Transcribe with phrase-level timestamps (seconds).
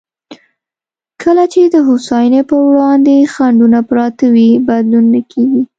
[1.21, 5.63] کله چې د هوساینې پر وړاندې خنډونه پراته وي، بدلون نه کېږي.